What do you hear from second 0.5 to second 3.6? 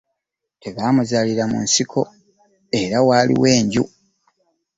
Tebaamuzaalira mu nsiko era waaliwo